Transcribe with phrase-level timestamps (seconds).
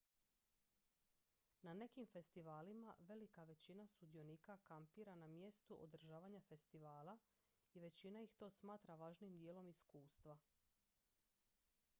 [1.67, 7.17] na nekim festivalima velika većina sudionika kampira na mjestu održavanja festivala
[7.73, 10.37] i većina ih to smatra važnim dijelom iskustva